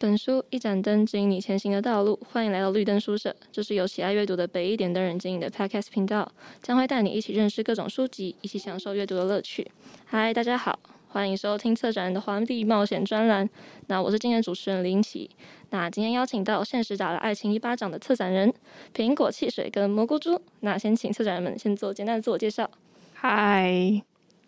[0.00, 2.18] 一本书，一盏灯，指引你前行的道路。
[2.32, 6.32] 欢迎来到绿灯书社，这是由喜爱阅读的北一点灯人经营的 Podcast 频道，
[6.62, 9.70] 将会带你一起认识各种书籍，一起享受阅读的乐趣。
[10.06, 10.78] 嗨，大家好，
[11.08, 13.46] 欢迎收听策展人的环地冒险专栏。
[13.88, 15.28] 那我是今天主持人林奇。
[15.68, 18.50] 那今天邀请到现实打了爱情一巴掌的策展人
[18.96, 20.40] 苹果汽水跟蘑菇猪。
[20.60, 22.70] 那先请策展人们先做简单的自我介绍。
[23.12, 24.02] 嗨，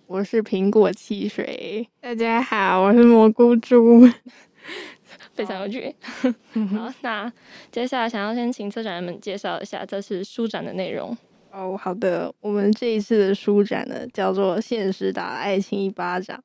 [0.07, 1.87] 我是苹果汽水。
[2.01, 4.09] 大家好，我是蘑菇猪。
[5.35, 5.95] 非常有趣。
[6.77, 7.33] 好，那
[7.71, 11.17] 接下来想要先请策展人们介绍一下这次书展的内容。
[11.51, 16.37] 哦，好的，我们这一次的书展呢，叫做《现实打爱情一巴掌》。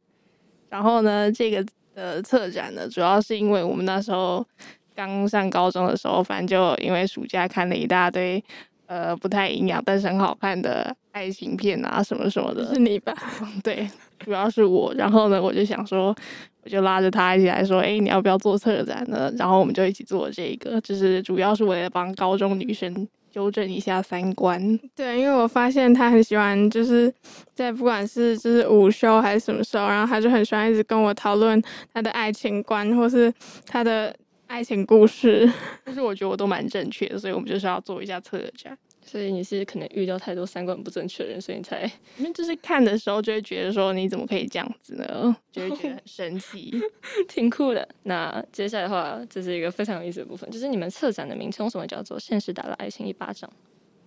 [0.69, 4.45] 然后呢，这个呃策展呢，主要是因为我们那时候
[4.93, 8.43] 刚上高中的时候，反正就因为暑假看了一大堆
[8.87, 12.73] 呃不太营养但是很好看的爱情片啊什么什么的。
[12.73, 13.15] 是你吧？
[13.63, 14.93] 对，主要是我。
[14.95, 16.15] 然后呢，我就想说。
[16.63, 24.77] 我就拉着他一起来说：“哎、欸，你要不要做策展呢？”然后我们就一起做这个，就是主要是为了帮高中女生纠正一下三观。
[24.93, 27.09] 对，因为我发现他很喜欢，就是
[27.53, 33.33] 在不管是就是午休还是什么时候，然后他就很喜欢一直跟我讨论他的爱情观或是
[33.65, 34.13] 他的
[34.47, 35.49] 爱情故事。
[35.85, 38.77] 但是我觉得我都蛮正确的，所以我们就是要做一下策展。
[39.07, 45.35] 所以你是可能遇到太多三观不正确的人，所以你才，因为就是看的时候就会觉得说，你怎么可以这样子呢？
[45.51, 46.73] 就会觉得很生气，
[47.27, 47.87] 挺酷的。
[48.03, 53.49] 那接下来的话，这是一个非常有意思的部分，就是你们策展的名称为什么叫做“现实打了爱情一巴掌”？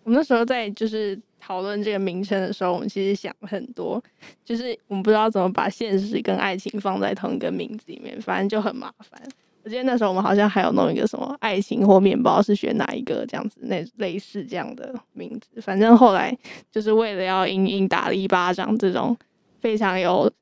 [0.05, 4.03] 我们那时候在就是讨论这个名称的时候，我们其实想了很多，
[4.45, 9.23] 就是我们不知道怎么把现实跟爱情放在同一个名字里面，反正就很麻烦。
[9.63, 15.61] 我记得那时候我们好像还有弄一个什么爱情或面包是选哪一个这样子，那类似这样的名字。
[15.61, 16.37] 反正后来
[16.71, 19.17] 就是为了要嘤嘤打了一巴掌这种
[19.61, 20.33] 非常有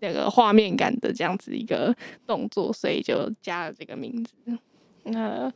[0.00, 1.94] 那个画面感的这样子一个
[2.26, 4.58] 动作，所以就加了这个名字。
[5.04, 5.52] 那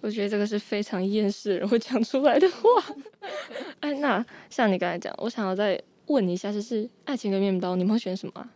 [0.00, 2.94] 我觉得这个是非常厌世人会讲出来的话。
[3.80, 8.48] 哎，那像你刚才讲，我想要再问你一下，就是爱情跟面包，你们会选什么啊？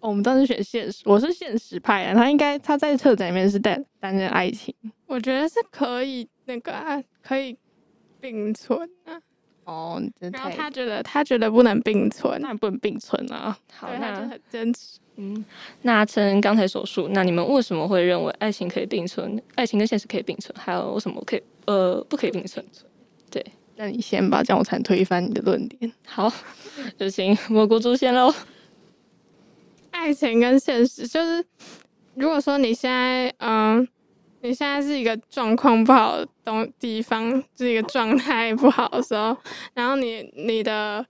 [0.00, 4.74] 哦、我们当时选现实，我是现实派啊，他应该他在策展里面是担担任爱情，
[5.06, 7.56] 我觉得是可以那个啊，可以
[8.20, 9.20] 并存啊。
[9.64, 13.58] 哦，然后他觉得他觉得不能并存，那不能并存啊。
[13.74, 14.98] 好，那很坚持。
[15.16, 15.44] 嗯，
[15.82, 19.42] 那趁刚才所述，那你们为什么会认为爱情可以并存？
[19.56, 22.64] 爱情跟现实可以并存，还有为什么可以呃不可以并存？
[23.30, 23.44] 对，
[23.74, 25.92] 那你先吧，这样我才能推翻你的论点。
[26.06, 26.32] 好，
[26.96, 28.32] 就请蘑菇猪先喽。
[29.98, 31.44] 爱情跟现实就是，
[32.14, 33.86] 如果说你现在，嗯，
[34.42, 39.36] 你现在是一个状况不好的东地方，是一个状态不好的时候，
[39.74, 41.04] 然后你你的，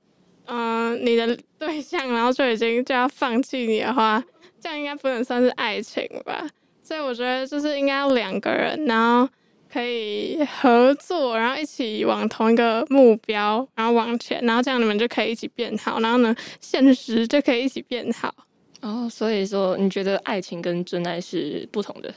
[0.46, 4.24] 嗯，你的对象，然后就已经就要放弃你的话，
[4.58, 6.48] 这样应该不能算是爱情吧？
[6.82, 9.28] 所以我觉得就是应该要两个人，然后
[9.70, 18.34] 可以合作，然后一起往同一个目标，然后往前，然后这样你们就可以一起变好，然后呢，现实就可以一起变好。
[18.80, 22.14] 哦，所以说你觉得爱情跟真爱是不同的，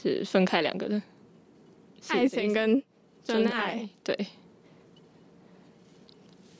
[0.00, 1.02] 是分开两个的？
[2.08, 2.80] 爱情跟
[3.24, 4.16] 真爱，对，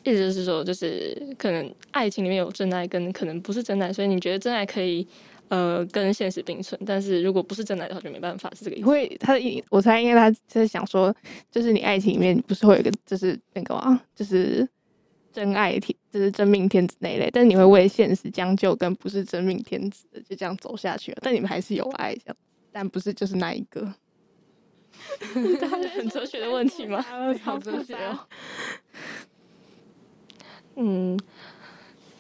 [0.03, 5.06] 意思就是说，就是可能爱情里面有真爱，跟可能不是真爱，所以你觉得真爱可以
[5.49, 8.87] 呃跟现实并存，但是如果不是真爱的话，就没办法，是这个意思。
[8.87, 11.15] 因为他的，我猜，因为他是想说，
[11.50, 14.69] 就是你爱情里面不是会有一个，就是那个啊，就是。
[15.32, 21.19] 真爱天，就是真命天子那一类，但你会为现实将就，跟不是真命天子的就这样走下去了。
[21.22, 22.37] 但你们还是有爱，这样，
[22.70, 23.92] 但不是就是那一个。
[25.34, 27.04] 这很哲学的问题吗？
[27.42, 28.19] 好哲学哦。
[30.76, 31.19] 嗯，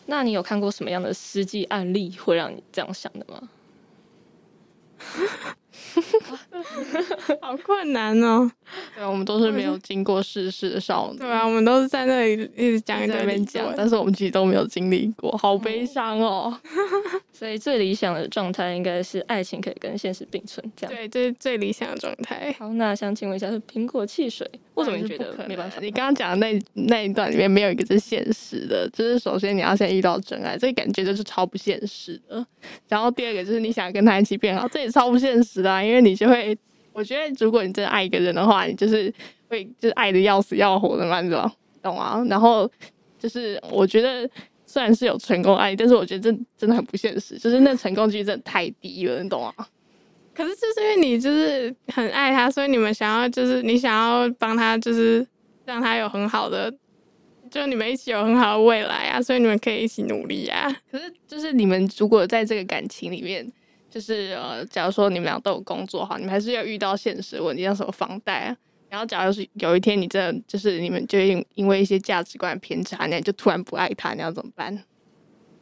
[0.06, 3.48] 那你有看过什么样的实际案例会让你这样想的吗？
[7.40, 8.50] 好困难哦！
[8.94, 11.18] 对，我们都是没有经过世事的少女。
[11.18, 16.56] 对啊，我们都是在那里一直讲在那边讲，但是我们其实都没有经历过，好悲伤哦。
[17.32, 20.94] 所以最理想的状态应该是爱情可以跟现实并存，这样。
[20.94, 22.54] 对，这是最理想的状态。
[22.58, 25.80] 好，那想请问一下，是苹果汽水，为什么你觉得没办法？
[25.80, 32.46] 你刚刚讲的那那一段里面没有一个是现实的，就是首先你要先遇到真爱，这感觉就是超不现实的。
[32.88, 36.41] 然后第二个就是你想跟他一起变好，这也超不现实的啊，因为你就会。
[36.92, 39.12] 我觉得，如果你真的爱一个人的话，你就是
[39.48, 41.50] 会就是爱的要死要活的嘛，是吧？
[41.82, 42.22] 懂吗？
[42.28, 42.70] 然后
[43.18, 44.28] 就是我觉得，
[44.66, 49.52] 虽然是有成功案例，但是我觉得这真的很不现实，就是那成功几率真的太低了，你懂吗？
[50.34, 55.26] 可是就是因为你就是很爱他，所以你们想要就是你想要帮他，就是
[55.64, 56.70] 让他有很好的，
[57.50, 60.70] 就你们一起有很好的未来啊，所以你们可以一起努力啊。
[60.90, 63.50] 可是就是你们如果在这个感情里面。
[63.92, 68.56] 就是呃，假如说你们俩都有工作哈，你们还是要遇到现实问题，像什么房贷啊。
[68.88, 74.72] 然后，假如是有一天你真的就是你们就因因为一些价值观偏差，你就突然不爱他，你要怎么办？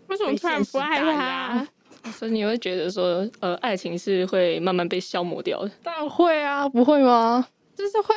[0.06, 1.68] 为什么突然不爱他？
[2.12, 5.70] 所以你会觉得说，呃，爱情是会慢慢被消磨掉的？
[5.82, 7.46] 当然会啊，不会吗？
[7.76, 8.14] 就是会，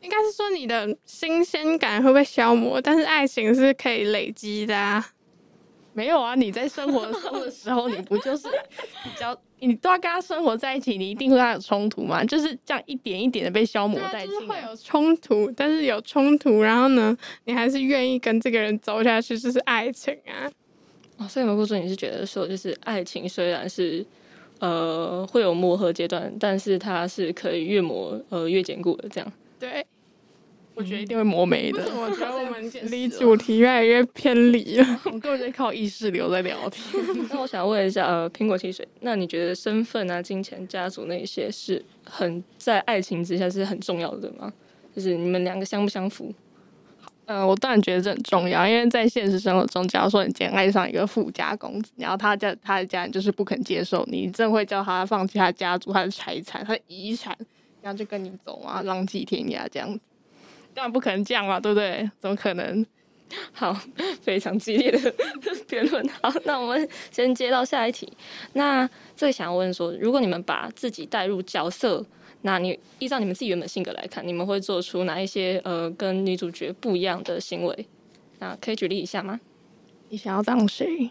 [0.00, 5.04] 应该是说你的新鲜感会被消磨，但是爱情是可以累积的啊。
[5.92, 8.48] 没有啊，你在生活中的时候，你不就是
[9.02, 12.24] 比较，你都要跟他生活在一起，你一定会跟他有冲突吗？
[12.24, 14.26] 就是这样一点一点的被消磨殆尽、啊。
[14.26, 20.50] 就是会有冲突，但是有冲突，然后呢，你还是愿意跟这个人走下去，就是爱情啊。
[21.16, 24.04] 哦，所以蘑菇猪，你是觉得说，就是爱情虽然是
[24.58, 29.32] 呃会有磨合阶段，但是它是可以越磨呃越坚固的，这样。
[29.58, 29.86] 对。
[30.74, 31.84] 我觉得一定会磨没的。
[31.94, 34.86] 我觉得我们离主题越来越偏离了。
[35.06, 36.84] 我们根本在靠意识流在聊天。
[37.30, 44.52] 那我想问一下，呃，苹果汽水，那你觉得身份啊、金钱、家族那些是很在爱情之下是很重要的吗？
[44.94, 46.32] 就是你们两个相不相符？
[47.26, 57.34] 嗯、呃，我当然觉得这很重要，因为在现实生活中，假如说你今天爱上一个富家公子，然后他家他的家人就是不肯接受你，你真会叫他放弃他的家族、他的财产、他的遗产，
[57.80, 60.04] 然后就跟你走啊，浪迹天涯这样子。
[60.74, 62.10] 当然不可能这样嘛，对不对？
[62.18, 62.84] 怎么可能？
[63.52, 63.74] 好，
[64.20, 65.14] 非常激烈的
[65.66, 66.06] 辩论。
[66.22, 68.12] 好，那我们先接到下一题。
[68.52, 72.04] 那最想要问说，如果你们把自己带入角色，
[72.42, 77.86] 那你依照你们自己原本性格来看，你们会做出哪一些呃跟女主角不一样的行为？
[78.38, 79.40] 那可以举例一下吗？
[80.10, 81.10] 你想要当谁？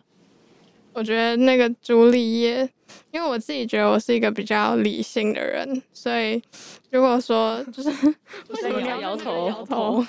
[0.94, 2.70] 我觉得那个朱丽叶，
[3.12, 6.42] 因为我自己觉得我是一个比较理性的人，所以
[6.92, 7.90] 如果说就是
[8.50, 10.06] 为什么你要摇头摇头？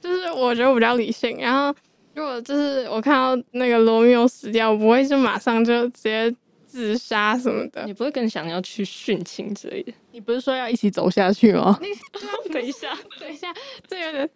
[0.00, 1.74] 就是我觉得我比较理性，然后
[2.14, 6.34] 如果就是我看到那个罗密欧死掉，我不会就马上就直接
[6.66, 9.92] 自杀什么的，你不会更想要去殉情之类的？
[10.12, 11.78] 你不是说要一起走下去吗？
[11.82, 11.88] 你
[12.52, 13.52] 等一下，等一下，
[13.88, 14.28] 这有点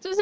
[0.00, 0.20] 就是。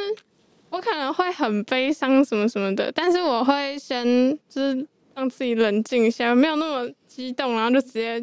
[0.70, 4.05] 我可能会很悲伤什么什么的，但是我会先
[4.49, 4.84] 就是
[5.14, 8.20] 让自己冷静一下，没有那么激动，然后就直接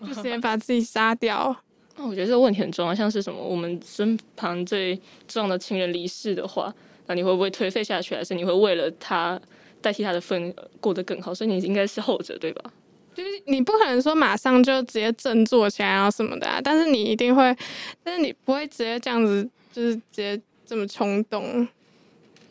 [0.00, 1.56] 就直接把自己杀掉。
[1.96, 6.74] 那我觉得这个问题很重要，像是什么我们身旁最重要的亲人离世的话，
[7.06, 9.40] 那你会不会颓废下去，还是你会为了他
[9.80, 11.32] 代替他的份过得更好？
[11.32, 12.70] 所以你应该是后者，对吧？
[13.14, 17.56] 就是你不可能说马上就直接振作起来啊什么的啊，但是你一定会，
[18.04, 21.66] 但是你不会直接这样子，就是直接这么冲动。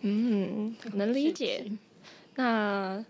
[0.02, 1.66] 嗯，能理解。
[2.34, 3.06] 那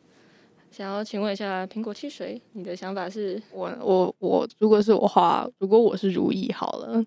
[0.76, 3.42] 想要请问一下苹果汽水，你的想法是？
[3.50, 7.02] 我我我，如果是我话，如果我是如意好了，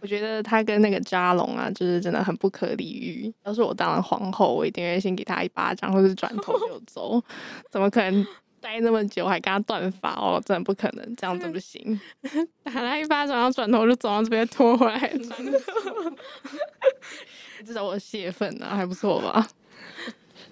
[0.00, 3.32] 我觉得他跟那个扎龙啊，就是真的很不可理喻。
[3.44, 7.18] 要是我当了皇后，我一定会先给他一巴掌，或者是转头就走。
[7.72, 8.26] 怎么可能
[8.60, 10.38] 待那么久还跟他断发哦？
[10.44, 11.98] 真的不可能，这样子不行。
[12.62, 15.10] 打他一巴掌，然后转头就走，然后直接拖回来。
[17.64, 19.48] 至少我泄愤啊，还不错吧？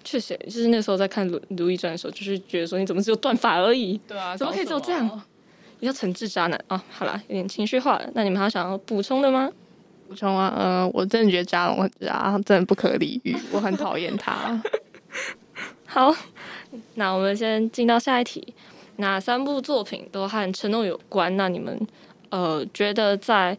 [0.09, 3.99] 确实，就是那时候在看《如如懿传》的时候，就是觉得说你怎么只有断发而已？
[4.07, 5.21] 对啊，怎么可以只有这样？
[5.79, 6.81] 你要惩治渣男啊！
[6.89, 8.09] 好啦，有点情绪化了。
[8.13, 9.51] 那你们还有想要补充的吗？
[10.07, 14.59] 补充啊，嗯、呃，我真的觉得渣龙很渣，真的不可理喻，我很讨厌他。
[15.85, 16.15] 好，
[16.95, 18.53] 那我们先进到下一题。
[18.95, 21.35] 哪三部作品都和承诺有关？
[21.35, 21.79] 那你们
[22.29, 23.57] 呃觉得在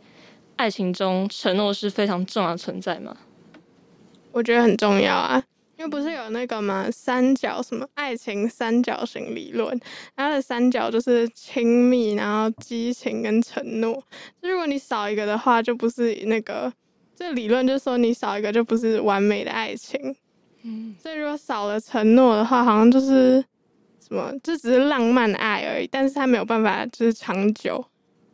[0.57, 3.17] 爱情中承诺是非常重要的存在吗？
[4.33, 5.43] 我觉得很重要啊，
[5.79, 6.91] 因为不是有那个吗？
[6.91, 9.81] 三角什么爱情三角形理论，
[10.17, 13.95] 它的三角就是亲密，然后激情跟承诺。
[14.43, 16.73] 就如果你少一个的话，就不是那个。
[17.15, 20.15] 这理论就是说，你少一个就不是完美的爱情。
[20.63, 23.45] 嗯，所以如果少了承诺的话，好像就是
[24.01, 27.85] 什么，这只是浪漫的爱而已，但是它没有办法就是长久。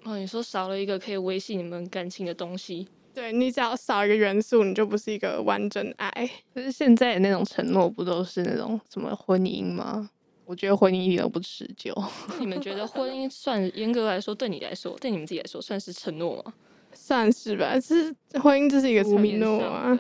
[0.04, 2.88] 哦，你说少了一个可以维系你们感情的东西。
[3.14, 6.10] 对，你只要少一个元素，你就不是一个完整爱。
[6.52, 10.10] 可是现在的那种承诺，不都是那种什么婚姻吗？
[10.44, 11.94] 我觉得婚姻一点都不持久。
[12.40, 16.52] 你们觉得婚姻算严格来说，对你来说，对你们自己来说，算是承诺吗？
[16.94, 19.98] 算是吧，是婚姻，这是一个承诺啊。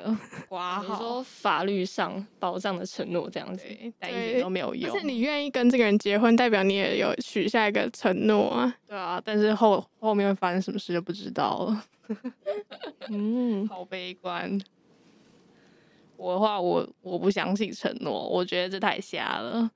[0.50, 3.64] 哇，你说法律上保障的承诺这样子，
[3.98, 4.90] 但一点都没有用。
[4.90, 8.74] 但是你愿意跟这个人结婚，代表你也有许下一个承诺啊。
[8.86, 11.84] 对啊，但是后后面会发生什么事就不知道了。
[13.08, 14.58] 嗯， 好悲观。
[16.16, 19.68] 我的话，我我不相信承诺，我觉得这太瞎了。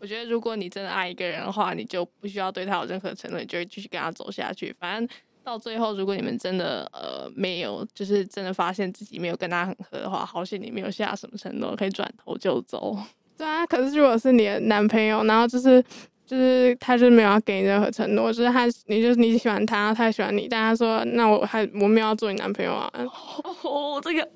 [0.00, 4.72] 我觉得如果你真的爱一个人的话，你就不需要对他有任何承诺，你就会继续跟他走下去。
[4.78, 12.94] 反正到最后，如果你们真的呃没有，就是真的发现自己没有跟他很合的话，好险你没有下什么承诺，可以转头就走。
[13.38, 15.82] 对啊，可是如果是你的男朋友，然后就是
[16.26, 22.92] 就是他就是没有要给你任何承诺，就是他你就是你喜欢他，他喜欢你，但他说那我还我没有要做你男朋友啊。
[23.64, 24.28] 哦，这个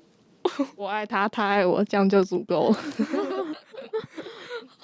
[0.75, 2.77] 我爱他，他爱我，这样就足够了。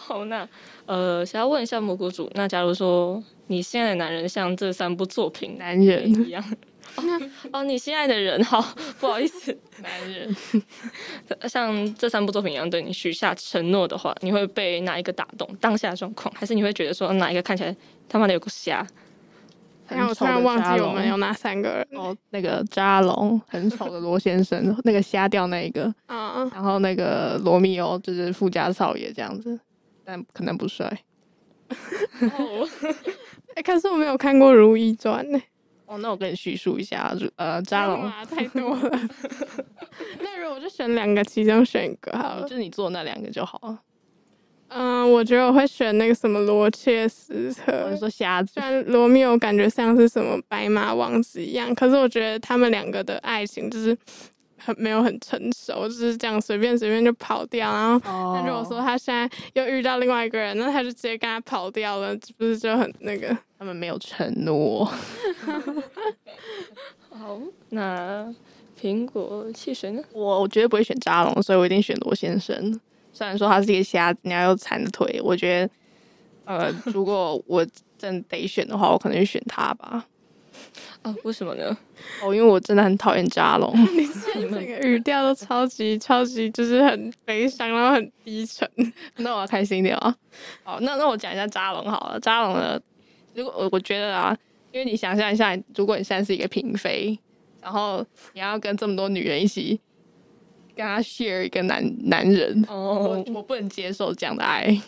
[0.09, 0.47] 好，那
[0.87, 6.43] 呃，想要问一下蘑菇主，那假如说你现在的男人像这三部作品男人一样。
[6.95, 7.03] 哦，
[7.53, 8.59] 哦，你心爱的人，好，
[8.99, 10.35] 不好意思， 男人，
[11.47, 15.47] 像这三部作品一样对你许下承诺的话，你会被哪一个打动？
[15.61, 17.75] 当下状况，还是你会觉得说哪一个看起来
[18.09, 18.83] 他妈的有个瞎？
[19.87, 29.59] 然后我突然忘记我们有哪三个人哦，那个扎龙很丑的罗先生，那个瞎掉那一个， 嗯嗯，然后那个罗密欧就是富家少爷这样子，
[30.09, 30.87] 但可能不帅。
[31.69, 32.67] 哦，
[33.53, 35.39] 哎，可是我没有看过《如懿传》呢。
[35.85, 39.09] 哦，那我跟你叙述一下，呃，扎龙太多了。
[40.19, 43.79] 那如果我就选两个，其中选一个好了，就你做那两个就好了。
[44.69, 47.85] 嗯，我觉得我会选那个什么罗切斯特。
[47.85, 48.53] 我是说瞎子。
[48.53, 53.95] 虽然罗密欧感觉像是什么白马王子一样，可是我觉得他们两个的爱情就是
[54.59, 57.71] 很没有很成熟，就是这样随便随便就跑掉。
[57.71, 63.35] 然后，那如果说他现在又遇到另外一个人，那他就直接跟他跑掉了，不是就很那个？
[63.57, 64.85] 他们没有承诺。
[67.09, 67.39] 好，
[67.69, 68.33] 那
[68.79, 70.01] 苹果汽水呢？
[70.13, 72.79] 我我绝对不会选扎龙，所以我一定选罗先生。
[73.11, 75.67] 虽然说他是一个瞎子，然后又残的腿，我觉
[76.45, 77.65] 得，呃，如果我
[77.97, 80.05] 真得选的话，我可能就选他吧。
[81.03, 81.77] 哦， 为什么呢？
[82.21, 83.73] 哦，因为我真的很讨厌扎龙。
[83.95, 84.07] 你
[84.49, 88.69] 这个语调都超级超级，就是很悲伤，然后很低沉。
[89.17, 90.15] 那我要开心一点啊。
[90.63, 92.19] 好，那那我讲一下扎龙好了。
[92.19, 92.79] 扎龙呢？
[93.35, 94.35] 如果我我觉得啊，
[94.71, 97.17] 因为你想象一下，如果你现在是一个嫔妃，
[97.61, 99.79] 然后你要跟这么多女人一起
[100.75, 102.97] 跟他 share 一个男男人，oh.
[102.97, 104.81] 我我不能接受这样的爱。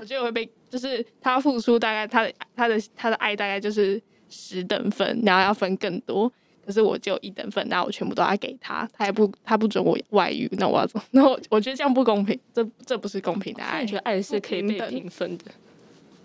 [0.00, 6.30] 我觉得我会被，就是他付出大概他的他的他的爱大概就是十等份，然后要分更多，
[6.64, 11.04] 可是我只有一等份，然后我全部都要给他，他也不他不准我外遇，那我要怎么？
[11.12, 13.80] 那我我觉得这样不公平，这这不是公平的爱。
[13.82, 15.44] 我觉得爱是可以被平分的。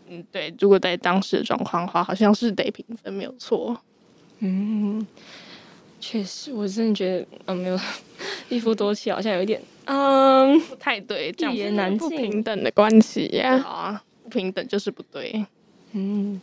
[0.09, 3.79] 嗯，对，如果在当时的状况的话，好像是得平分，没有错。
[4.39, 5.05] 嗯，
[5.99, 7.79] 确实，我真的觉得，嗯，没有，
[8.49, 15.45] 一夫多妻好像有一点，嗯， 不太对，一言难尽，不平等的关系呀，啊，不平等就是不对。
[15.93, 16.41] 嗯，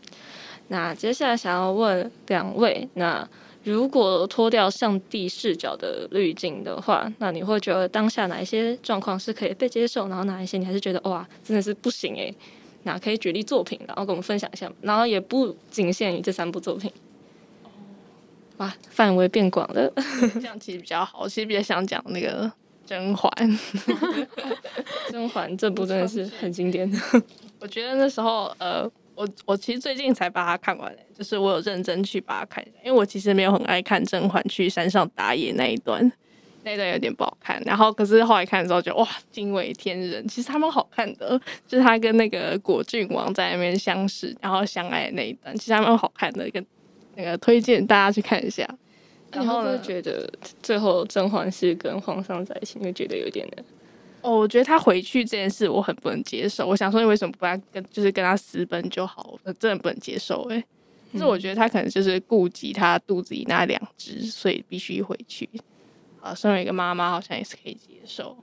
[0.68, 3.26] 那接下来想要问两位，那
[3.64, 12.34] 如果脱掉上帝视角的滤镜的话，那你会觉得当下哪一些状况是可以被接受，然后哪一些你还是觉得哇，真的是不行诶。
[12.84, 16.90] 那可以举例作品，然后跟我们分享一下，然后也不仅限于这三部作品。
[18.58, 19.92] 哇，范围变广了，
[20.34, 21.20] 这样其实比较好。
[21.22, 22.44] 我其实比较想讲那个
[22.86, 23.30] 《甄嬛》，
[25.10, 26.98] 《甄嬛》这部真的是很经典的。
[27.60, 36.12] 我觉得那时候，呃，我我其实最近才把它看完，就是我有认真去把它看一下，因为我其实没有很爱看甄嬛去山上打野那一段。
[36.64, 40.26] 那段有点不好看，然后可是后来看的时候就哇，惊为天人。
[40.28, 46.62] 其实他们好看的，就是他跟那个果郡王在那边相识，然后相爱的那一段，其实他们好看的，一个
[47.14, 48.68] 那个推荐大家去看一下。
[49.32, 50.30] 然后呢，觉得
[50.62, 53.64] 最后甄嬛是跟皇上在一起，你会觉得有点的。
[54.20, 56.66] 哦，我觉得他回去这件事我很不能接受。
[56.66, 59.38] 我想说，你为什么不跟跟就是跟他私奔就好？
[59.44, 60.62] 我真的不能接受哎。
[61.12, 65.48] 就是我觉得他可能就是顾及他肚子里那两只，所以必须回去。
[66.20, 68.36] 啊，身为一个妈妈，好像也是可以接受，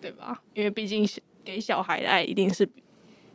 [0.00, 0.42] 对吧？
[0.52, 1.08] 因为毕竟
[1.42, 2.82] 给小孩的爱一定是比，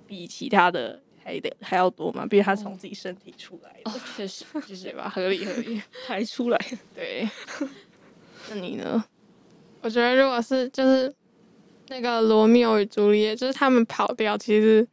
[0.06, 5.10] 比其他的还得还要多嘛，毕竟他从自己身体出来的，确实，就是对吧？
[5.10, 6.60] 合理合理，排出来，
[6.94, 7.28] 对。
[8.50, 9.04] 那你呢？
[9.82, 11.14] 我觉得如果是就是
[11.90, 14.88] 那个罗密欧与朱丽叶，就是他们跑掉，其实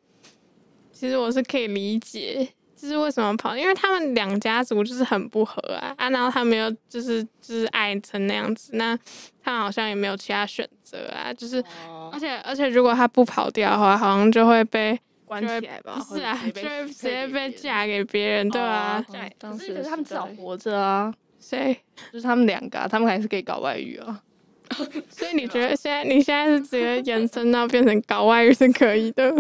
[0.92, 2.48] 其实我是可以理解。
[2.80, 3.56] 就是为什么跑？
[3.56, 6.08] 因为他们两家族就是很不和啊啊！
[6.10, 8.96] 然后他们又就是就是爱成那样子，那
[9.42, 11.34] 他们好像也没有其他选择啊。
[11.34, 16.00] 就是，哦、而且而且如果他不跑掉的话，好像就会被关起来吧？
[16.08, 19.04] 不是啊，就会直接被嫁给别人，对啊。
[19.40, 21.12] 可是可是他们至少活着啊。
[21.40, 21.76] 谁？
[22.12, 24.22] 就是他们两个、啊，他们还是可以搞外遇啊。
[25.10, 29.34] 所以你觉得现在你现在是直接延伸到变成搞外遇是可以的？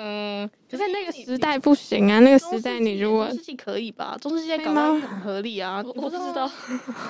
[0.00, 4.16] 嗯，可是那个时代不行啊，那个时代你如果中世纪可以吧？
[4.20, 6.48] 中世纪搞得很合理啊，我不知道。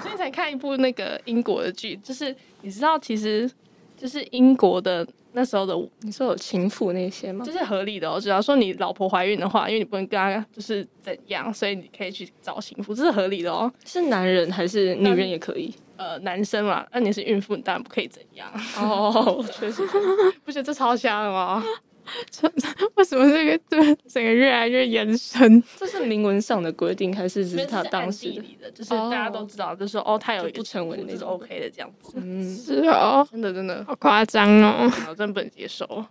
[0.00, 3.50] 最近才看一部那个英国的剧，就是你知道，其实
[3.96, 7.44] 就是英国的那时候的，你说有情妇那些吗？
[7.44, 8.18] 就是合理的哦。
[8.18, 13.70] 只要说你老婆怀孕的话，因为你不能跟她就是怎样，所以你可以去找情妇，这是合理的哦。
[13.84, 15.74] 是男人还是女人也可以？
[15.98, 18.48] 呃，男生嘛，那你是孕妇，你当然不可以怎样。
[18.76, 19.82] 哦，确实，
[20.44, 21.62] 不觉得这超香的吗？
[22.94, 25.62] 为什么这个对整个越来越延伸？
[25.76, 28.30] 这是明文上的规定，还是只是他当时
[28.62, 28.70] 的？
[28.70, 32.14] 就是大家都知道，就是说哦，他有不成文的那种 OK 的这样子。
[32.16, 36.06] 嗯，是哦，真的真的好夸张哦，我真不能接受。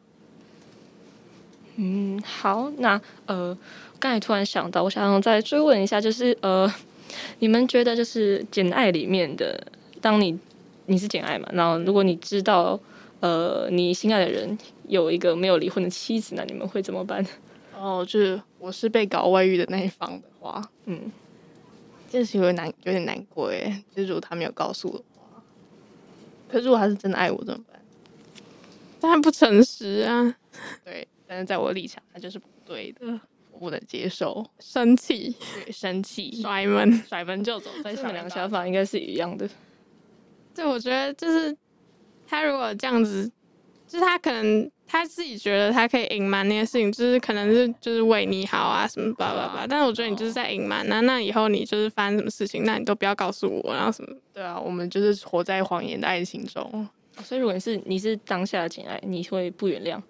[1.77, 3.57] 嗯，好，那呃，
[3.97, 6.71] 刚才突然想到，我想再追问一下，就是呃，
[7.39, 9.59] 你们觉得就是《简爱》里面的，
[10.01, 10.37] 当你
[10.85, 12.79] 你是简爱嘛，然后如果你知道
[13.19, 17.25] 呃你心爱的人有一个没有离婚的妻子，那你们会怎么办？
[17.77, 21.11] 哦，就是我是被搞外遇的那一方的话，嗯，
[22.09, 25.43] 这是有点难，有点难过哎，就是如果他没有告诉我的话，
[26.49, 27.79] 可是如果他是真的爱我怎么办？
[28.99, 30.35] 但他不诚实啊，
[30.83, 31.07] 对。
[31.29, 33.19] 但是在我的立场，他就是不对的，
[33.51, 34.49] 我不能接受。
[34.59, 37.69] 生气，对，生气，甩门，甩门就走。
[37.83, 39.45] 在你们两个想法应该是一样的。
[40.57, 41.55] 对，我觉得就是
[42.27, 43.31] 他如果这样子，
[43.87, 49.67] 就是他可能他自己觉得他可以隐瞒那些事情，就是可能是就是为你好啊什么吧吧吧。
[49.69, 54.15] 但是我觉得你就是在隐瞒，那那以后你就是发生什么事情，那你都不要告诉我，然后什么？
[54.33, 56.89] 对啊，我们就是活在谎言的爱情中。
[57.23, 60.01] 所以如果你是你是当下的情爱，你会不原谅？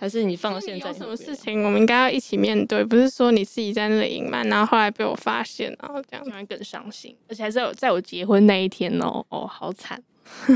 [0.00, 0.88] 还是你放到现在？
[0.88, 7.14] 有什么事情我们应该要一起面对，不是说你自己在那里隐瞒，然后后来被我发现，然后这样，这样更伤心。
[7.28, 10.02] 而且还是在我在我结婚那一天哦，哦，好惨！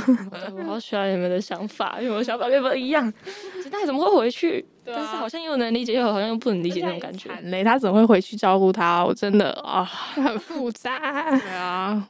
[0.57, 3.13] 我好喜欢你们的想法，因为我的想法跟你们一样。
[3.71, 4.65] 那怎么会回去？
[4.83, 7.29] 但是好像又能理解，又好像又不能理解那种感觉。
[7.43, 9.05] 嘞，他怎么会回去照顾他？
[9.05, 10.99] 我真的啊，很复杂。
[11.39, 12.09] 对啊。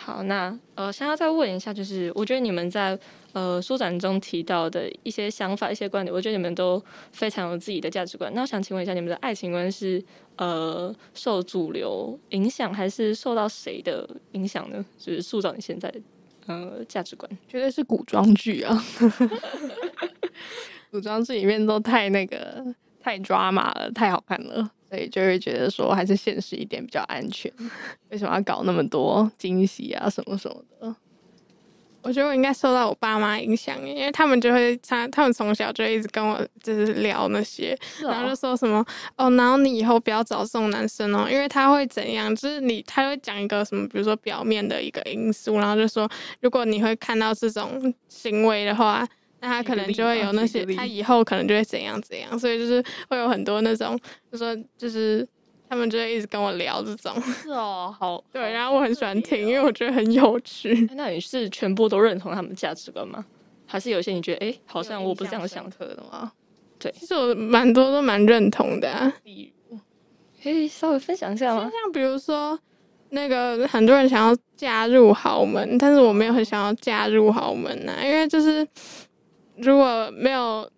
[0.00, 2.98] 好，那呃，想要再问一下，就是我觉得你们在。
[3.32, 8.28] 呃，书展中提到的一些想法、一些观点，我觉得你们都非常有自己的价值观。
[8.34, 10.04] 那我想请问一下，你们的爱情观是
[10.34, 14.84] 呃受主流影响，还是受到谁的影响呢？
[14.98, 16.00] 就是塑造你现在的
[16.46, 17.30] 呃价值观？
[17.46, 18.84] 绝对是古装剧啊！
[20.90, 22.66] 古装剧里面都太那个
[23.00, 27.50] 太抓马了，太好看了，所以就会觉得说还是现实一点比较安全。
[28.10, 30.94] 为什么要搞那么多惊喜啊，什么什么的？
[32.02, 38.82] 我觉得我应该受到我爸妈影响，因为他们就会他他们从小就一直跟我就是聊那些，哦、然后就说什么
[39.16, 49.06] 哦，然后你以后不要找这种男生哦，因为他会怎样，就是你他会讲一个什么，比如说表面的一个因素，然后就说如果你会看到这种行为的话，
[49.40, 53.98] 那他可能就会有那些，他以后可能就会怎样怎样，所以就是会有很多那种，
[54.30, 55.26] 就说就是。
[55.72, 60.74] 他们就会一直跟我聊这种，是哦，好， 对，然后我很喜欢听，因为我觉得很有趣。
[60.96, 63.24] 那你是全部都认同他们的价值观吗？
[63.66, 66.32] 还是有些你觉得，哎，好像我不是这样想的吗？
[66.76, 69.14] 对，其实我蛮多都蛮认同的啊。
[69.22, 69.78] 比如，
[70.42, 71.70] 可以稍微分享一下吗？
[71.70, 72.58] 像比如说，
[73.10, 78.66] 那个很多人想要嫁入豪门，但是我没有很想要嫁入豪门呐，因为就是
[79.62, 80.70] 如果没有，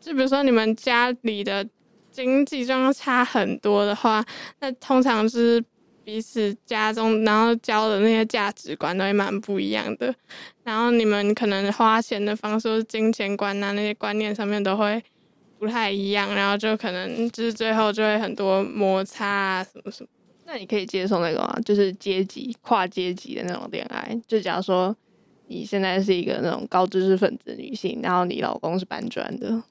[0.00, 1.66] 就比如说你们家里的。
[2.10, 4.24] 经济状况差很多的话，
[4.58, 5.64] 那通常是
[6.02, 10.12] 彼此家中，然后教的那些价值观都会蛮不一样的。
[10.64, 15.00] 然后你们可能花钱的方式、金钱观啊那些观念上面都会
[15.60, 20.08] 不太一样，然后就可能就是最后就会很多摩擦啊什么什么。
[20.44, 21.56] 那你可以接受那个吗？
[21.64, 24.20] 就是阶级跨阶级的那种恋爱。
[24.26, 24.96] 就假如说
[25.48, 29.62] 你现在是一个那种高知识分子女性，然后你老公是搬砖的。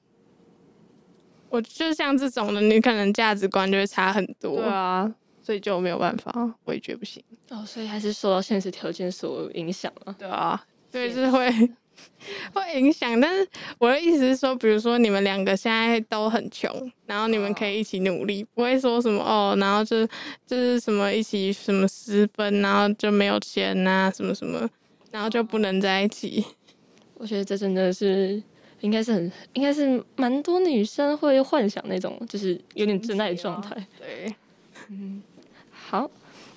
[1.50, 4.58] 我就像这种的，你可能价值观就会差很多。
[4.58, 5.10] 对啊，
[5.42, 7.24] 所以就没有办法，我也觉得不行。
[7.50, 10.14] 哦，所以还是受到现实条件所影响了。
[10.20, 10.62] 对啊，
[10.92, 11.50] 对，就是会
[12.54, 13.18] 会影响。
[13.22, 13.48] 但是
[13.80, 16.70] 我的意思是说，比如说你们两个现在都很穷，
[17.06, 20.06] 然后你们可以一起努力，不会说什么哦，然后就
[20.46, 24.70] 就是什么一起什么私奔，然后就没有钱呐，什么什么，
[25.12, 26.46] 然后就不能在一起。
[27.16, 28.42] 我觉得这真的是。
[28.82, 33.76] 应该是很，应该是蛮多女生会幻想那种，就是有点真爱的状态。
[33.98, 34.32] 对，
[34.90, 35.20] 嗯，
[35.72, 36.08] 好，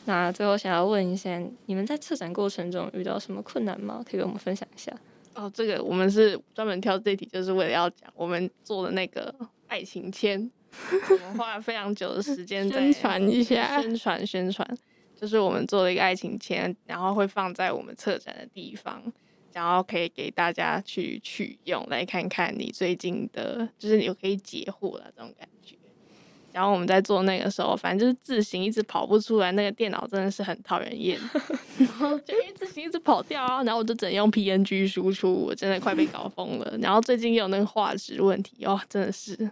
[0.05, 4.05] 那最后想要问一下，你们在策展过程中遇到什么困难吗？
[4.05, 4.95] 可以跟我们分享一下。
[5.35, 9.35] 哦，这个我们是专门挑这题，就是为了要讲我们做的那个
[9.67, 10.51] 爱情签，
[11.09, 14.79] 我们花了非常久的时间宣传一下，宣传宣传，
[15.21, 19.03] 就是我们做了一个爱情签，然后会放在我们策展的地方。
[19.53, 25.75] 然后可以给大家去取用，来看看你最近的，就是你可以解惑了这种感觉。
[26.53, 31.19] 然后我们在做那个时候，反正就是字型一直跑不出来，那个电脑真的是很讨人厌。
[31.79, 36.79] 然后就因为字型一直跑掉啊，然后我就只能用 PNG 输出，我真的快被搞疯了。
[36.81, 39.51] 然后最近又有那个画质问题哦，真的是。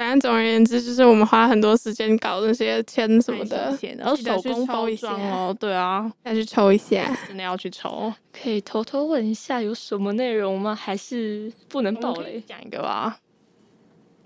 [0.00, 8.10] 反正总而言之，就是我们花很多时间搞那些签什么的，然后手工包装哦，对啊， 要去抽一下，真的要去抽。
[8.32, 10.74] 可以偷偷问一下有什么内容吗？
[10.74, 12.42] 还是不能爆雷？
[12.46, 13.20] 讲一个吧。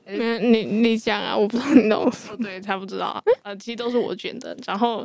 [0.05, 2.05] 嗯，你你讲啊，我不知道你懂。
[2.05, 3.21] 哦，对，他不知道啊。
[3.43, 4.57] 呃，其实都是我卷的。
[4.65, 5.05] 然后，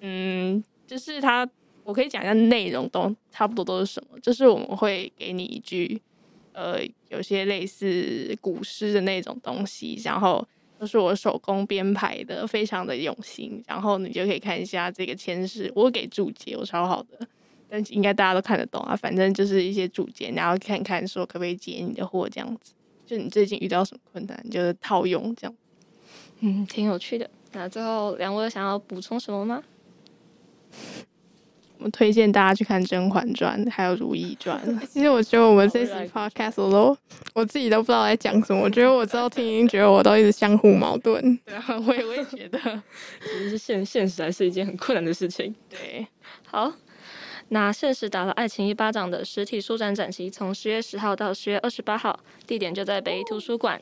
[0.00, 1.46] 嗯，就是他，
[1.84, 4.18] 我可以讲一下内容都差不多都是什么。
[4.20, 6.00] 就是我们会给你一句，
[6.56, 10.42] 呃，有些类似古诗的那种东西，然后
[10.78, 13.62] 都是我手工编排的，非常的用心。
[13.66, 17.28] 然后你就可以看一下这个签诗，我给注解，我超好的，
[17.68, 18.96] 但应该大家都看得懂啊。
[18.96, 22.72] 反正就是一些注解，然后看看说可不可以解你的惑这样子。
[23.04, 25.54] 就你最近遇到什么困难，就是套用这样，
[26.40, 27.28] 嗯，挺有趣的。
[27.52, 29.62] 那最后两位想要补充什么吗？
[31.78, 34.58] 我推荐大家去看《甄嬛传》，还有《如懿传》。
[34.92, 36.96] 其实我觉得我们这期 podcast 我都
[37.34, 38.62] 我自己都不知道在讲什么。
[38.62, 41.38] 我觉得我知道听，已经觉得我都一直相互矛盾。
[41.44, 42.58] 对啊，我也我也觉得，
[43.22, 45.54] 其实是现现实还是一件很困难的事情。
[45.68, 46.06] 对，
[46.46, 46.72] 好。
[47.48, 53.80] 那现实打了爱情一巴掌的实体书展展期，从十月十号到十月二十八号，地点就在北一图书馆，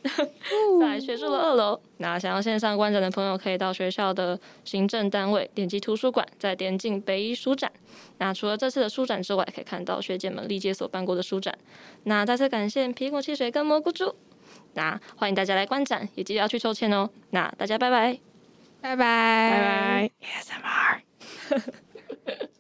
[0.79, 1.81] 在学术的二楼。
[1.97, 7.73] 那想要线上观展的朋友，可以到学校的行政单位点击图书馆，再点进北一书展。
[8.19, 11.57] 那除了这次的书展之外，可以看到学姐们历届所办过的书展。
[12.03, 14.15] 那再次感谢苹果汽水跟蘑菇猪。
[14.75, 17.09] 那欢迎大家来观展，也记得要去抽签哦。
[17.31, 18.19] 那大家拜拜，
[18.83, 21.01] 拜拜，拜拜，ASMR。